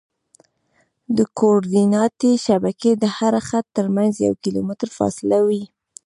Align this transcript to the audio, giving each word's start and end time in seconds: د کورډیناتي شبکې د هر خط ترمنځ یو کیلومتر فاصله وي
د 1.17 1.19
کورډیناتي 1.39 2.31
شبکې 2.45 2.91
د 2.97 3.03
هر 3.17 3.33
خط 3.47 3.65
ترمنځ 3.77 4.13
یو 4.27 4.33
کیلومتر 4.43 4.87
فاصله 4.97 5.37
وي 5.47 5.63